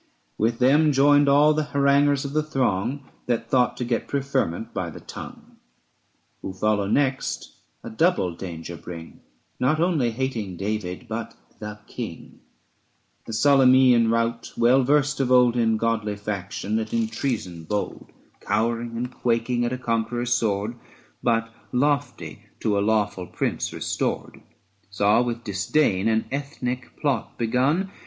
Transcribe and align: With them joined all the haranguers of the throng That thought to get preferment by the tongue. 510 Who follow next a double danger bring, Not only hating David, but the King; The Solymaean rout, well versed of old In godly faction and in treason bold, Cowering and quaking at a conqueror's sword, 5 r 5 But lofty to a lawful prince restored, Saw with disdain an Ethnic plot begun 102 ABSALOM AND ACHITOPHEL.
With 0.35 0.57
them 0.57 0.91
joined 0.91 1.29
all 1.29 1.53
the 1.53 1.65
haranguers 1.65 2.25
of 2.25 2.33
the 2.33 2.41
throng 2.41 3.07
That 3.27 3.51
thought 3.51 3.77
to 3.77 3.85
get 3.85 4.07
preferment 4.07 4.73
by 4.73 4.89
the 4.89 4.99
tongue. 4.99 5.57
510 6.41 6.41
Who 6.41 6.53
follow 6.53 6.87
next 6.87 7.57
a 7.83 7.91
double 7.91 8.33
danger 8.33 8.75
bring, 8.75 9.19
Not 9.59 9.79
only 9.79 10.09
hating 10.09 10.57
David, 10.57 11.07
but 11.07 11.35
the 11.59 11.77
King; 11.85 12.39
The 13.27 13.31
Solymaean 13.33 14.09
rout, 14.09 14.51
well 14.57 14.81
versed 14.81 15.19
of 15.19 15.31
old 15.31 15.55
In 15.55 15.77
godly 15.77 16.15
faction 16.15 16.79
and 16.79 16.91
in 16.91 17.07
treason 17.07 17.63
bold, 17.65 18.11
Cowering 18.39 18.97
and 18.97 19.13
quaking 19.13 19.63
at 19.65 19.71
a 19.71 19.77
conqueror's 19.77 20.33
sword, 20.33 20.71
5 20.71 20.81
r 20.81 20.81
5 20.81 21.19
But 21.21 21.53
lofty 21.71 22.45
to 22.61 22.75
a 22.75 22.81
lawful 22.81 23.27
prince 23.27 23.71
restored, 23.71 24.41
Saw 24.89 25.21
with 25.21 25.43
disdain 25.43 26.07
an 26.07 26.25
Ethnic 26.31 26.99
plot 26.99 27.37
begun 27.37 27.51
102 27.53 27.53
ABSALOM 27.53 27.81
AND 27.81 27.89
ACHITOPHEL. 27.89 27.99